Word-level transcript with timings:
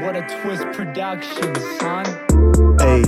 What 0.00 0.16
a 0.16 0.22
twist 0.42 0.64
production, 0.72 1.54
son. 1.78 2.06
Hey, 2.80 3.02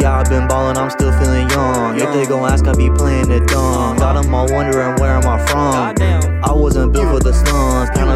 yeah, 0.00 0.18
I've 0.20 0.30
been 0.30 0.46
ballin', 0.46 0.76
I'm 0.76 0.88
still 0.90 1.12
feeling 1.18 1.48
young. 1.50 1.98
If 1.98 2.12
they 2.12 2.26
gon' 2.26 2.50
ask, 2.50 2.64
I 2.66 2.74
be 2.74 2.90
playing 2.90 3.30
it 3.30 3.48
dumb. 3.48 3.96
Got 3.96 4.16
'em 4.16 4.32
all 4.34 4.46
wondering 4.50 4.94
where 5.00 5.12
am 5.12 5.26
I 5.26 5.38
from. 5.46 5.51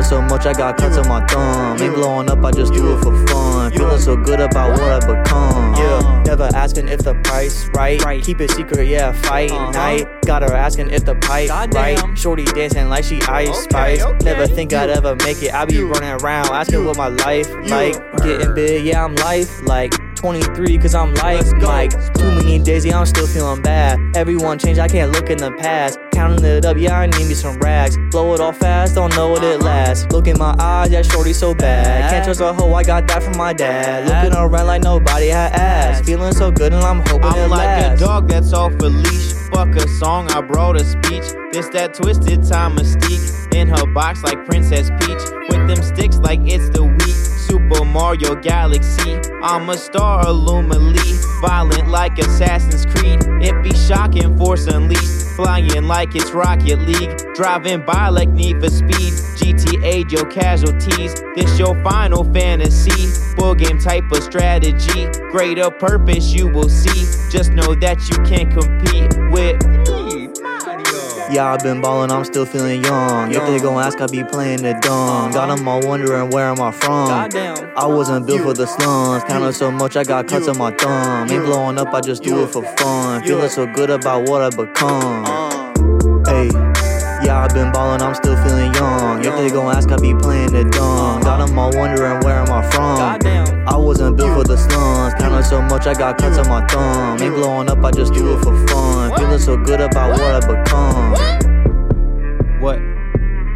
So 0.09 0.23
much, 0.23 0.46
I 0.46 0.52
got 0.52 0.77
cuts 0.77 0.96
on 0.96 1.09
my 1.09 1.25
thumb. 1.27 1.80
Ain't 1.80 1.95
blowing 1.95 2.30
up, 2.30 2.45
I 2.45 2.50
just 2.52 2.73
do 2.73 2.96
it 2.96 3.02
for 3.02 3.27
fun. 3.27 3.73
Feeling 3.73 3.98
so 4.00 4.16
good 4.16 4.41
about 4.41 4.73
what 4.79 4.82
I've 4.82 5.00
become. 5.25 5.75
Yeah, 5.75 6.23
never 6.27 6.48
asking 6.55 6.88
if 6.88 7.01
the 7.01 7.14
price 7.24 7.69
right. 7.74 8.02
Right. 8.05 8.23
Keep 8.23 8.41
it 8.41 8.50
secret, 8.52 8.87
yeah, 8.87 9.12
fight 9.12 9.50
Uh-huh. 9.50 9.70
night. 9.73 10.06
Got 10.27 10.42
her 10.42 10.55
asking 10.55 10.91
if 10.91 11.05
the 11.05 11.14
pipe 11.16 11.50
right. 11.74 11.98
Shorty 12.16 12.45
dancing 12.45 12.88
like 12.88 13.05
she 13.05 13.20
ice 13.23 13.48
Okay, 13.48 13.61
spice. 13.62 14.02
okay. 14.02 14.24
Never 14.24 14.47
think 14.47 14.73
I'd 14.73 14.91
ever 14.91 15.16
make 15.16 15.42
it. 15.42 15.52
I 15.52 15.64
be 15.64 15.83
running 15.83 16.11
around 16.23 16.47
asking 16.50 16.84
what 16.84 16.97
my 16.97 17.09
life 17.09 17.48
like. 17.69 17.95
Getting 18.23 18.55
big, 18.55 18.84
yeah, 18.86 19.05
I'm 19.05 19.14
life 19.16 19.62
like. 19.62 19.92
23 20.16 20.79
cause 20.79 20.95
I'm 20.95 21.15
like 21.15 21.91
too 22.15 22.34
many 22.34 22.59
days 22.59 22.84
yeah 22.84 22.98
I'm 22.98 23.06
still 23.06 23.27
feeling 23.27 23.62
bad 23.62 23.98
everyone 24.16 24.59
changed 24.59 24.80
I 24.80 24.89
can't 24.89 25.12
look 25.12 25.30
in 25.30 25.39
the 25.39 25.52
past 25.52 25.98
counting 26.12 26.45
it 26.45 26.65
up 26.65 26.77
yeah 26.77 26.98
I 26.98 27.06
need 27.06 27.27
me 27.29 27.34
some 27.34 27.59
rags 27.59 27.97
blow 28.11 28.34
it 28.34 28.41
all 28.41 28.52
fast 28.52 28.95
don't 28.95 29.15
know 29.15 29.29
what 29.29 29.45
it 29.45 29.61
lasts 29.61 30.11
look 30.11 30.27
in 30.27 30.39
my 30.39 30.56
eyes 30.59 30.91
yeah 30.91 31.02
shorty 31.02 31.33
so 31.33 31.55
bad 31.55 32.11
can't 32.11 32.25
trust 32.25 32.41
a 32.41 32.52
hoe 32.52 32.73
I 32.75 32.83
got 32.83 33.06
that 33.09 33.23
from 33.23 33.37
my 33.37 33.52
dad 33.52 34.09
looking 34.09 34.37
around 34.37 34.66
like 34.66 34.83
nobody 34.83 35.29
had 35.29 35.52
asked 35.52 36.05
feeling 36.05 36.33
so 36.33 36.51
good 36.51 36.73
and 36.73 36.83
I'm 36.83 37.01
hoping 37.01 37.28
it 37.28 37.45
I'm 37.45 37.51
like 37.51 37.67
lasts 37.67 38.03
a 38.03 38.05
dog 38.05 38.28
that's 38.28 38.53
off 38.53 38.73
a 38.80 38.86
leash. 38.86 39.33
Fuck 39.53 39.77
a 39.77 39.89
song, 39.89 40.28
I 40.30 40.41
brought 40.41 40.77
a 40.77 40.84
speech. 40.84 41.25
This 41.53 41.69
that 41.70 41.95
twisted 41.95 42.45
time 42.45 42.77
mystique. 42.77 43.55
In 43.55 43.69
her 43.69 43.86
box 43.86 44.23
like 44.23 44.45
Princess 44.45 44.91
Peach. 45.01 45.23
With 45.48 45.69
them 45.69 45.83
sticks 45.83 46.19
like 46.19 46.41
it's 46.42 46.69
the 46.70 46.84
week. 46.84 47.25
Mario 47.97 48.34
Galaxy. 48.34 49.19
I'm 49.42 49.70
a 49.70 49.78
star 49.78 50.22
Illumali. 50.27 51.41
Violent 51.41 51.89
like 51.89 52.19
Assassin's 52.19 52.84
Creed. 52.84 53.20
It 53.41 53.64
be 53.64 53.75
shocking, 53.75 54.36
force 54.36 54.66
unleashed. 54.66 55.22
Flying 55.34 55.84
like 55.84 56.14
it's 56.14 56.30
Rocket 56.33 56.78
League. 56.80 57.17
Driving 57.34 57.86
by 57.86 58.11
like 58.11 58.28
Need 58.28 58.61
for 58.61 58.69
Speed. 58.69 59.14
GTA, 59.39 60.11
your 60.12 60.27
casualties. 60.27 61.14
This 61.34 61.58
your 61.58 61.74
final 61.83 62.22
fantasy. 62.34 63.06
Full 63.39 63.55
game 63.55 63.78
type 63.78 64.05
of 64.12 64.22
strategy. 64.22 65.06
Greater 65.30 65.70
purpose 65.70 66.34
you 66.34 66.48
will 66.48 66.69
see. 66.69 67.06
Just 67.30 67.52
know 67.52 67.74
that 67.77 67.98
you 68.11 68.17
can't 68.24 68.50
compete 68.52 69.33
with. 69.33 69.86
Yeah, 71.30 71.52
I've 71.52 71.60
been 71.60 71.80
ballin', 71.80 72.10
I'm 72.10 72.24
still 72.24 72.46
feeling 72.46 72.82
young. 72.84 73.32
If 73.32 73.44
they 73.46 73.58
gon' 73.58 73.82
ask, 73.82 74.00
I 74.00 74.06
be 74.06 74.22
playing 74.22 74.62
the 74.62 74.74
dumb. 74.80 75.33
Got 75.33 75.50
'em 75.50 75.66
all 75.68 75.80
wondering 75.80 76.30
where 76.30 76.46
am 76.46 76.60
I 76.60 76.70
from. 76.70 77.08
I 77.77 77.86
wasn't 77.86 78.27
built 78.27 78.42
for 78.42 78.52
the 78.55 78.66
slums. 78.66 79.24
Counting 79.24 79.52
so 79.52 79.70
much, 79.70 79.96
I 79.96 80.05
got 80.05 80.28
cuts 80.28 80.46
on 80.48 80.56
my 80.56 80.70
thumb. 80.70 81.28
Ain't 81.30 81.44
blowing 81.44 81.78
up, 81.78 81.92
I 81.92 82.00
just 82.00 82.22
do 82.22 82.42
it 82.44 82.50
for 82.52 82.62
fun. 82.78 83.22
Feeling 83.24 83.48
so 83.50 83.66
good 83.66 83.91
about 83.91 84.28
what 84.28 84.41
I 84.42 84.50
become. 84.50 85.24
Uh. 85.27 86.30
Hey, 86.30 86.48
yeah, 87.24 87.42
I've 87.44 87.55
been 87.55 87.72
ballin', 87.72 88.02
I'm 88.02 88.14
still 88.14 88.36
feeling 88.44 88.72
young. 88.74 89.24
If 89.24 89.34
they 89.36 89.50
gon' 89.50 89.74
ask, 89.77 89.90
I 89.90 89.96
be 89.96 90.14
playing 90.14 90.52
the 90.52 90.64
dumb. 90.64 91.20
Got 91.22 91.40
'em 91.40 91.58
all 91.58 91.72
wondering 91.74 92.20
where 92.24 92.36
am 92.38 92.52
I 92.52 92.62
from. 92.70 92.98
I 93.66 93.77
wasn't 93.77 94.16
built 94.16 94.33
for 94.33 94.44
the 94.44 94.56
slums. 94.56 95.14
Counting 95.14 95.42
so 95.42 95.61
much, 95.61 95.86
I 95.88 95.94
got 95.94 96.18
cuts 96.18 96.38
on 96.38 96.48
my 96.48 96.64
thumb. 96.68 97.20
Ain't 97.20 97.34
blowing 97.34 97.68
up, 97.68 97.84
I 97.84 97.90
just 97.90 98.12
do 98.14 98.33
it 98.34 98.38
for 98.44 98.55
fun. 98.68 98.95
Feeling 99.17 99.39
so 99.39 99.56
good 99.56 99.81
about 99.81 100.11
what 100.12 100.20
I 100.20 100.41
become. 100.41 101.12
What? 102.61 102.80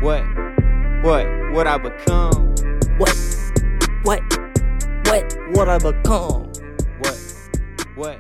What? 0.03 0.25
What? 1.03 1.53
What 1.53 1.67
I 1.67 1.77
become? 1.77 2.55
What? 2.99 3.17
What? 4.05 4.23
What? 5.05 5.37
What 5.53 5.69
I 5.69 5.79
become? 5.79 6.53
What? 7.01 7.19
What? 7.95 8.19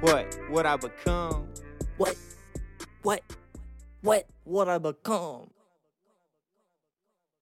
What? 0.00 0.38
What 0.48 0.66
I 0.66 0.76
become? 0.76 1.48
What? 1.98 2.16
What? 3.02 3.22
What? 4.00 4.26
What 4.44 4.68
I 4.68 4.78
become? 4.78 5.50